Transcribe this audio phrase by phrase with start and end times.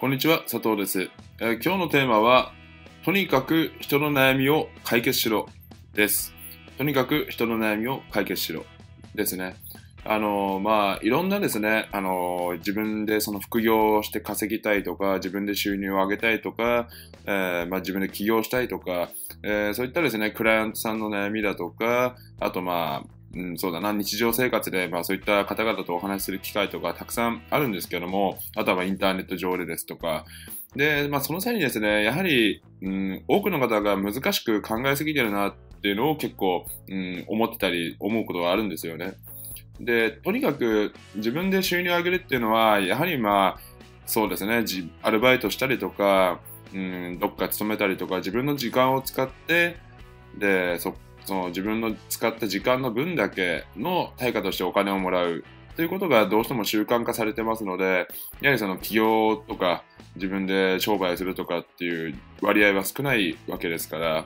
[0.00, 2.52] こんにちは、佐藤です、えー今日のテーマは、
[3.04, 5.48] とにかく人の悩みを解決しろ
[5.92, 6.32] です。
[6.76, 8.64] とにかく人の悩みを解決しろ
[9.16, 9.56] ですね。
[10.04, 16.88] あのーまあ、いろんなですね、あのー自分でその副業をして稼ぎたいとか、自分で収入を上げたいとか、
[17.26, 19.10] えーまあ、自分で起業したいとか、
[19.42, 30.24] えーそういったですね、クライアントさんの悩みだとか、あとまあ、うん、そうだな、日常生活で、まあそういった方々とお話しする機会とかたくさんあるんですけども、あとはインターネット上でですとか、
[30.76, 39.14] で、まあその際にですね、やはり、うん、多くの方が難しく考えすぎてるなっていうのを結構、うん、思ってたり、思うことがあるんですよね。
[39.80, 43.60] で、とにかく自分で収入を上げるっていうのは、やはりまあ、
[44.06, 44.64] そうですね、
[45.02, 46.40] アルバイトしたりとか、
[46.74, 49.76] うん、どっか勤めたりとか、自分の時間を使って、
[50.38, 50.94] で、そ
[51.28, 55.44] その自分の使った時間の分だけの対価としてお金をもらう
[55.76, 58.08] ということがどうしても習慣化されてますので、
[58.40, 59.84] やはりその起業とか
[60.16, 64.24] 自分で商売するとかっていう割合は少ないわけですから、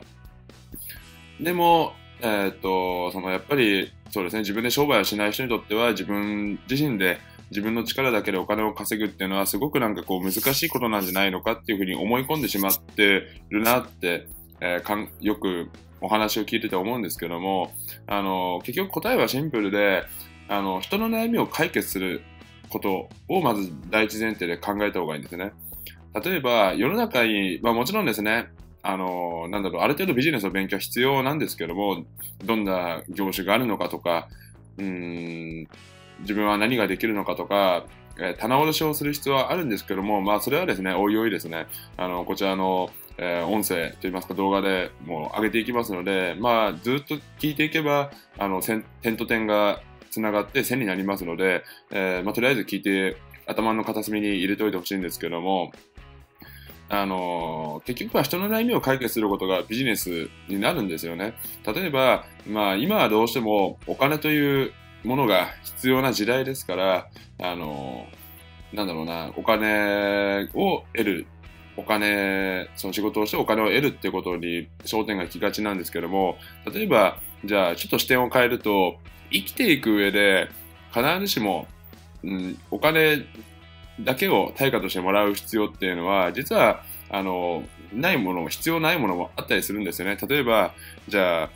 [1.41, 7.19] でも、えーっと、そのやっぱりそうですね、自分で商売をしない人にとっては自分自身で
[7.51, 14.29] 自分の力だけでお金を稼ぐっていうのはすごくなんかこう難しいことなんじゃないのかっていうふうに思い込んでしまってるなって、
[14.61, 15.69] えーかんよく
[16.03, 17.73] お話を聞いてて思うんですけども、
[18.07, 20.05] あの、結局答えはシンプルで、
[20.49, 22.23] あの、人の悩みを解決する
[22.69, 25.53] ことをまず第一前提で考えた方がいいんですね。
[26.23, 28.49] 例えば、世の中に、まあもちろんですね、
[28.83, 32.05] あの、なんだろう、ある程度ビジネスの勉強は必要なんですけども、
[32.45, 34.29] どんな業種があるのかとか、
[34.77, 35.69] うん、
[36.21, 37.87] 自分は何ができるのかとか、
[38.23, 55.73] えー棚卸しをする必要はあるんですけども、まあそれはですね、おいおいですね、あの、こちらの、えー音声といいますか動画でもう上げていきますので、まあずっと聞いていけば、あの、点と点がつながって線になりますので、えーまあとりあえず聞いて頭の片隅に入れておいてほしいんですけども、
[56.89, 61.35] あのー結局は人の悩みを解決することがビジネスになるんですよね。
[61.67, 64.73] 例えば、まあ今はどうしてもお金という
[65.05, 67.09] ものが必要な時代ですから、
[67.41, 68.07] あの
[68.73, 71.27] なんだろうな、お金を得る、
[71.77, 76.39] お金、その仕事をしてお金を得るってことに焦点が行きがちなんですけども、
[76.73, 78.97] 例えば、じゃあちょっと視点を変えると、
[79.31, 80.49] 生きていく上で
[80.95, 81.67] 必ずしも、
[82.23, 83.25] うん、お金
[84.01, 90.17] だけを対価としてもらう必要っていうのは、実は、あの、ないもの、必要ないものもあったりするんですよね。
[90.27, 90.73] 例えば、
[91.09, 91.51] じゃあ、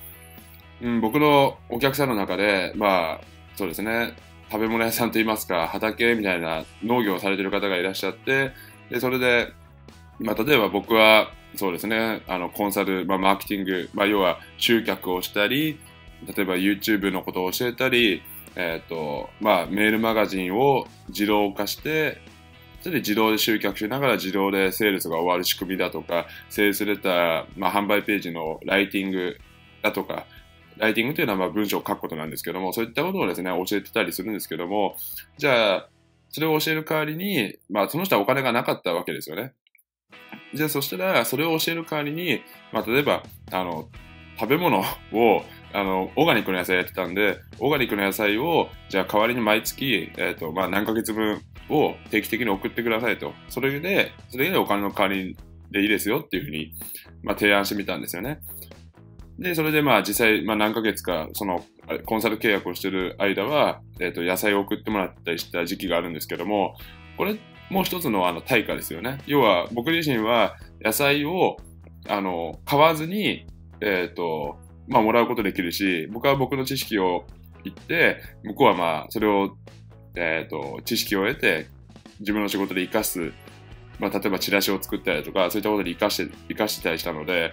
[0.82, 4.14] うん、僕のお客さんの中で、まあ、そうですね、
[4.50, 8.52] 食べ物屋さんといいますか、畑みたいな農業をされてる方がいらっしゃって、
[8.90, 9.52] で、それで、
[10.18, 15.78] まあ、例えば僕は、そうですね、あの、コンサル、まあ、マーケティング、まあ、要は集客をしたり、
[16.26, 18.22] 例えば YouTube のことを教えたり、
[18.56, 22.20] えっ、と、まあ、メールマガジンを自動化して、
[22.82, 29.38] それで自動で集客しながら自動でセールスが終わる仕組みだとか、セールスレター、まあ、販売ページのライティング
[29.82, 30.26] だとか、
[30.78, 34.96] ライティングというのはまあ文章を書くことなんですけども、そういったことをですね、教えてたりするんですけども、
[35.38, 35.88] じゃあ、
[36.30, 39.54] それを教える代わりに、まあ、その人はお金がなかったわけですよね。
[40.54, 42.42] じゃあ、そしたら、それを教える代わりに、
[42.72, 43.22] まあ、例えば、
[43.52, 43.88] あの、
[44.38, 44.84] 食べ物を、
[45.72, 53.32] あの、オーガニックの野菜やってたんで、オーガニックの野菜を、じゃあ代わりに毎月、えっ、と、まあ、何ヶ月分を定期的に送ってくださいと。
[53.48, 55.36] それで、それでお金の代わり
[55.70, 56.72] でいいですよっていうふうに、
[57.22, 58.40] まあ、提案してみたんですよね。
[59.38, 61.64] で、それでまあ実際、まあ何ヶ月か、その、
[62.06, 66.76] コンサル契約をしてる間は、えっ、と、野菜を送ってもらったりした時期があるんですけども、
[67.16, 67.36] これ
[67.70, 69.18] もう一つのあの対価ですよね。
[69.26, 71.58] 要は、僕自身は野菜を、
[72.08, 73.46] あの、買わずに、
[73.80, 74.58] えっ、と、
[74.88, 77.26] まあもらうことできるし、僕は僕の知識を
[77.64, 79.56] 言って、向こうはまあ、それを、
[80.14, 81.66] えっ、と、知識を得て、
[82.20, 83.32] 自分の仕事で活かす、
[83.98, 87.52] まあ、例えばチラシを作ったりとか、そういったことで活かして、活かしてたりしたので、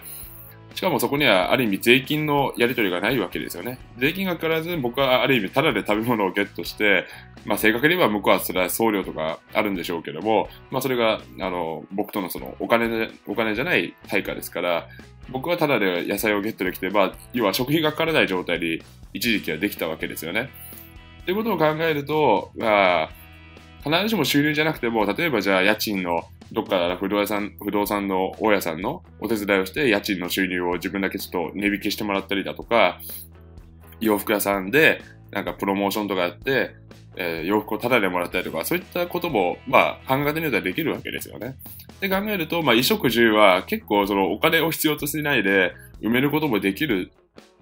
[0.73, 3.79] しかもそこにはある意味税金のやり取りがないわけですよね。
[3.97, 7.06] 税金がかからず僕はある意味タダで食べ物をゲットして、
[7.45, 14.88] まあ正確に言えば向こうはそれは送料とかあるんでしょうけども、まあそれがあの僕とのそのお金で、お金じゃない対価ですから、
[15.30, 18.81] 僕はタダで野菜をゲットできて、まあ要は食費がかからない状態に
[19.13, 20.50] 一時期はできたわけですよね。
[21.25, 23.09] ということを考えると、まあ、
[23.83, 33.00] 必ずしも収入じゃなくても、例えばじゃあ家賃のどっか不動産不動産の大家さんのお手伝いをして家賃の収入を自分だけちょっと値引きしてもらったりだとか
[34.00, 35.01] 洋服屋さんで
[35.31, 36.75] なんかプロモーションとかやって、
[37.15, 41.57] えー洋服をタダでもらったりとかそういったこともまあ考えてみたらできるわけですよね。
[42.00, 47.11] で考えると、まあ、衣食住は結構そのお金を必要としないで埋めることもできる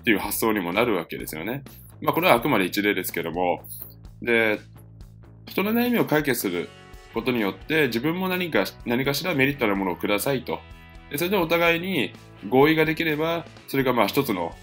[0.01, 1.63] っていう発想にもなるわけですよね。
[2.01, 3.63] まあこれはあくまで一例ですけども
[4.21, 4.59] で
[5.45, 6.67] 人の悩みを解決する
[7.13, 10.59] ことによって自分も何か何かしらメリットあるものをくださいと。
[11.09, 12.13] でそれでお互いに
[12.49, 14.55] 合意ができれば、それがまあ一つの、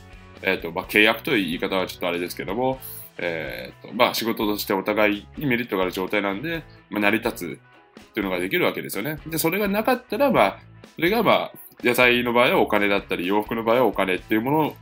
[0.43, 2.81] えーとまあ、契約という言い方はちょっとあれですけども、
[3.19, 7.59] えーとまあ、仕事としてお互いにメリットがある状態なんで、まあ、成り立
[8.00, 9.19] つというのができるわけですよね。
[9.27, 10.59] で、それがなかったら、まあ、
[10.95, 11.53] それがまあ、
[11.83, 14.77] 野菜の場合はお金だったり、洋服の場合はお金っていうもの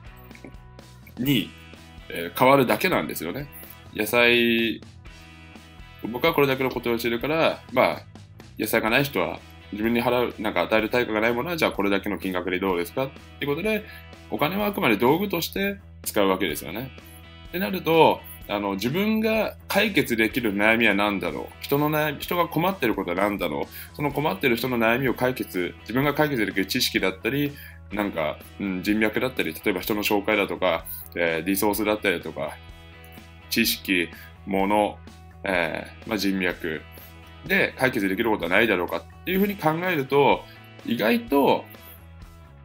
[1.18, 1.50] に、
[2.38, 3.48] 変わるだけなんですよね。
[3.94, 4.80] 野菜、
[6.02, 8.02] 僕はこれだけのことをしてるから、まあ、
[8.58, 9.38] 野菜がない人は
[9.72, 13.10] 自分に払う、なんか与える対価がないものは、じゃあこれだけの金額でどうですかっ
[13.40, 13.84] てことで、
[14.30, 16.90] お金はあくまで道具として使うわけですよね。
[17.48, 21.52] ってなると、あの自分が解決できる悩みは何だろう？
[21.60, 23.96] 人の悩み人が困ってることは何だろう？
[23.96, 27.52] その困ってる人の悩みを解決自分が解決できる知識だったり
[27.90, 32.56] なんか、うん、人脈だったり例えば人の紹介だとか、えー、リソースだったりとか
[33.50, 34.10] 知識
[34.46, 34.96] 物、
[35.48, 36.82] えーまあ、人脈
[37.46, 40.42] で解決できることはないだろうかっていうふうに考えると
[40.84, 41.64] 意外と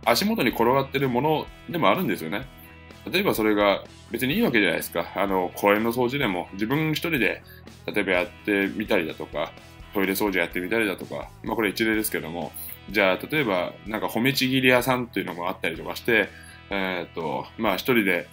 [0.04, 2.48] 足元に転がってるものでもあるんですよね。
[3.12, 5.12] 例えばそれが別にいいわけじゃないですか。
[5.16, 7.44] あの、公園の掃除でも自分一人で
[7.86, 9.52] 例えばやってみたりだとか、
[9.94, 12.52] トイレ掃除やってみたりだとか、まあこれ一例ですけども、
[12.90, 16.30] じゃあ例えばなんか褒めちぎり屋さんっていうのもあったりとかして、
[16.70, 18.28] えー、っと、まあ一人で、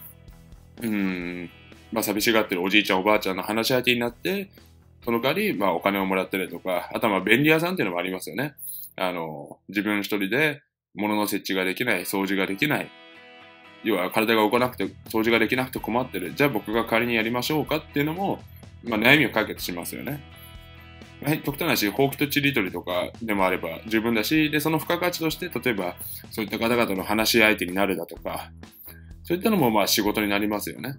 [0.83, 1.51] うん、
[1.93, 4.51] まあ寂しがってるおじいちゃんおばあちゃんの話し相手になって、
[5.05, 8.55] その代わり、まあお金をもらったりとか、あとはまあ便利屋さんっていうのもありますよね。
[8.97, 10.63] あの、自分一人で
[10.95, 12.91] 物の設置ができない、掃除ができない、
[13.85, 16.35] 要は体が動かなくて、掃除ができなくて困ってる。
[16.35, 18.41] じゃあ僕が代わりにやりましょうかっていうのも、
[18.85, 20.21] まあ、悩みを解決しますよね。
[21.25, 25.97] はい、極端なし、ほうきとちりとりとかでもあれば十分だし、で、その付加価値として、例えば、
[26.31, 28.51] そういった方々の話し相手になるだとか、
[29.25, 30.97] そういったのもまあ仕事になりますよね。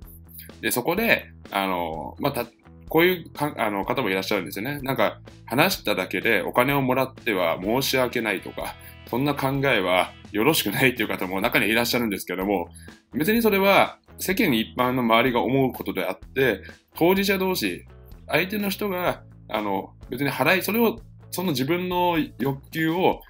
[0.62, 2.46] で、そこで、あの、まあ、た、
[2.90, 4.80] こういうかあの方もいらっしゃるんですよね。
[4.82, 8.76] なんか、話しただけでお金をもらっては申し訳ないとか、
[9.10, 12.70] そんな考えはよろしくないっていう方も中にいらっしゃるんですけども、
[13.14, 16.62] 別にそれは世間一般の周りが思うことであって、
[16.96, 17.86] 当事者同士、
[18.28, 21.00] 相手の人が、あの、別に払い、それを、
[21.32, 23.22] その自分の欲求を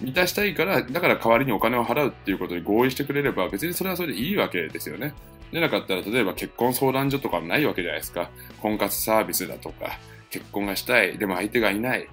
[0.00, 5.14] 満たしたいから、だから代わりにお金を払うっていうことに合意してくれれば、別にそれはそれでいいわけですよね。
[5.52, 8.30] でなかったら、例えば結婚相談所とかもないわけじゃないですか。
[8.60, 9.98] 婚活サービスだとか、
[10.30, 12.08] 結婚がしたい、でも相手がいない。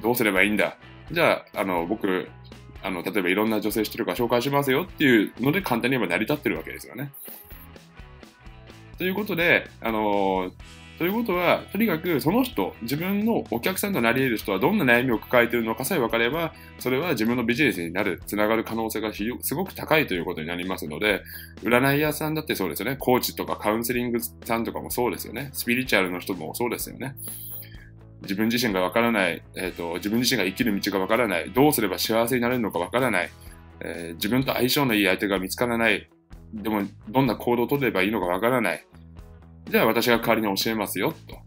[0.00, 0.76] どうすればいいんだ
[1.10, 2.28] じゃあ、あの、僕、
[2.82, 7.12] あの、例えばいろんな女性してるから紹介しますよっていうので簡単に言えば成り立ってるわけですよね。
[8.98, 10.52] ということで、あの
[10.98, 21.22] ということは、とにかくその人、自分のお客さんとなり得る人はどんな悩みを抱えているのかさえ分かれば、それは自分のビジネスになる、つながる可能性がすごく高いということになりますので、
[21.62, 22.96] 占い屋さんだってそうですよね。
[22.98, 25.50] コーチとかカウンセリングさんとかもそうですよね。
[25.52, 27.14] スピリチュアルの人もそうですよね。
[28.22, 33.30] 自分自身がわからない、えーと、自分自身が生きる道がわからない、どうすれば幸せになれるのかわからない、
[33.80, 36.08] えー、自分と相性のいい相手が見つからない、
[36.54, 38.86] でもどんな行動を取ればいいのかわからない。
[39.68, 41.38] じゃあ私が代わりに教えますよ、と。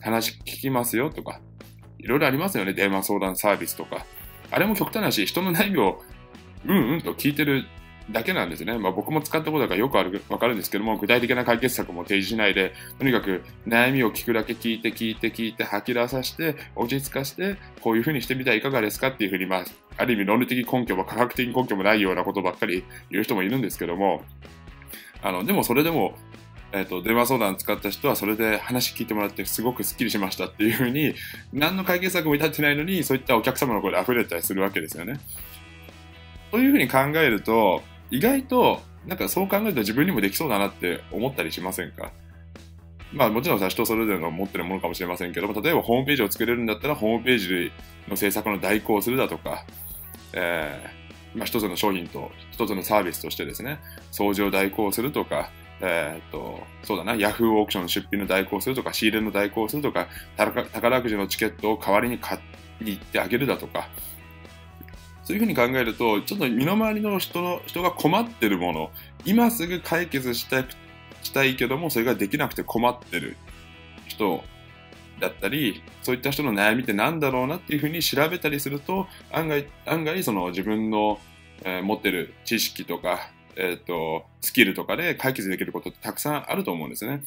[0.00, 1.40] 話聞きますよ、とか。
[1.98, 4.04] いろいろありますよね、電話相談サービスとか。
[4.50, 6.02] あれも極端なし、人の悩みを
[6.66, 7.66] うんうんと聞いてる
[8.10, 8.78] だけなんですね。
[8.78, 19.64] まあ、僕も使ったことだからよくあるわかるんですけども、具体的な解決策も提示しないで、とにかく悩みを聞くだけ聞いて、聞いて、聞いて、吐き出させて、落ち着かせて、こういうふうにしてみたらいかがですかっていうふうに、まあ、
[19.98, 24.22] ある意味論理的根拠も科学的根拠もないようなことばっかり言う人もいるんですけども、
[25.22, 26.16] あの、でもそれでも、
[26.72, 31.14] えっ、ー、と、電話相談使った人はそれで話聞いてもらってすごくスッキリしましたっていうふうに、
[31.52, 35.18] 何の解決策も至ってないのに、そういったお客様の声で溢れたりするわけですよね。
[36.50, 42.12] というふうに考えると、意外と、なんかそう考えると自分にもできそうだなって思ったりしませんか？
[43.12, 47.72] まあもちろんさ、人それぞれの持ってるものかもしれませんけども、例えばホームページを作れるんだったら、ホームページ
[48.08, 49.64] の制作の代行をするだとか、
[50.34, 53.78] えー、まあ一つの商品と一つのサービスとしてですね、
[54.12, 62.38] 掃除を代行するとか、えー、っと、そうだな、ヤフーオークションの出品の代行するとか、仕入れの代行するとか、宝くじのチケットを代わりに買
[62.80, 63.88] に行ってあげるだとか、
[65.24, 68.90] そういうふうに考えると、ちょっと身の回りの人の人が困ってるもの、
[69.24, 70.66] 今すぐ解決したい
[71.22, 73.36] したいけども、それができなくて困ってる
[74.06, 74.42] 人
[75.20, 81.18] だったり、そういった人の悩みって何だろうなっていうふうに調べたりすると、案外、案外その自分の、
[81.64, 87.22] えー、持ってる知識とか、えっ、ー、と、スキルとかで解決できることってたくさんあると思うんですね。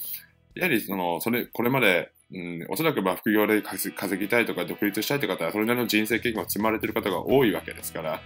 [0.55, 8.15] やはりその、それ、これまでうん、おそらくまあ副業で稼ぎたいとか独立したいという方はそれなりの人生経験を積まれている方が多いわけですから。
[8.15, 8.19] っ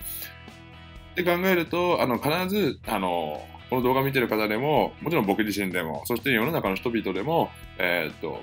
[1.16, 8.42] て考えると、あの必ずあのこの動画を見てる方でも、もちろん僕自身でも、そして世の中の人々でも、えー、と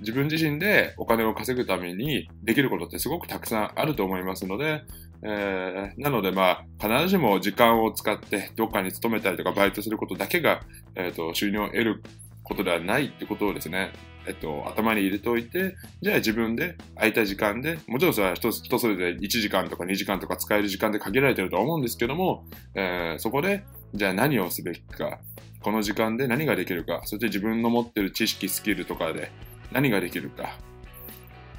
[0.00, 4.82] 自分自身でお金を稼ぐためにできることってすごくたくさんあると思いますので、
[5.22, 10.60] えー、なのでまあ必ずしも時間を使ってどっかに勤めたりとかバイトすることだけが、
[10.94, 12.02] えーと、収入を得る
[12.42, 13.92] ことではないってことをですね、
[14.26, 22.44] えっと、頭に入れておいて、じゃあ自分で空いた時間で、もちろんそれは人人それぞれ1時間とか2時間とか使える時間で限られてるとは思うんですけども、
[22.74, 25.18] えー、そこで、じゃあ何をすべきか、
[25.60, 29.32] この時間で何ができるか、そして自分の持ってる知識、スキルとかで
[29.72, 30.56] 何ができるか、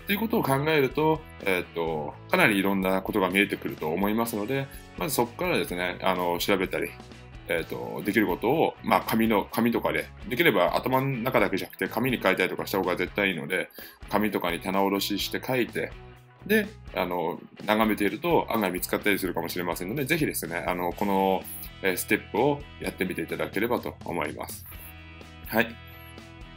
[0.08, 4.66] っていうことを考えると、えっ、と、かなりいろんなことが見えてくると思いますので、
[4.98, 6.90] まずそこからですね、あの、調べたり、
[7.50, 13.70] えっ、と、できることを、まあ、紙の、紙とかで、できれば頭の中だけじゃなくて、紙に書いたりとかした方が絶対いいので、
[14.10, 15.92] 紙とかに棚卸しして書いて、
[16.46, 21.44] で、あの、眺めていると案外見つかったりするかもしれませんので、ぜひですね、あの、この、
[21.84, 24.66] えステップをやってみていただければと思います。
[25.48, 25.87] はい。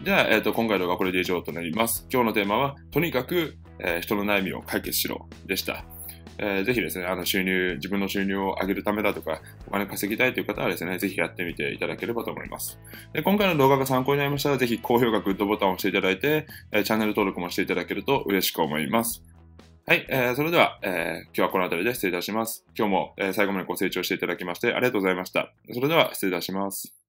[0.03, 2.07] じゃあ、えっ、ー、と、今回の動画はこれで以上となります。
[2.11, 5.85] 今日のテーマは、とにかく、えー、人の悩みを解決しろでした。
[6.39, 12.81] えー、ぜひですね、あの収入、自分の収入を上げるためだとか、お金稼ぎたいという方はですね、ぜひやってみていただければと思います。
[13.13, 19.23] で今回の動画が参考になりましたら、ぜひ高評価、グッドボタンを押していただいて、えチャンネル登録もしていただけると嬉しく思います。
[19.87, 22.65] はい、えー、それでは、えー、今日はこの辺りで失礼いたします。
[22.75, 25.53] 今日も、え、最後までご清聴していただきましてありがとうございました。
[25.73, 27.00] それでは失礼いたします。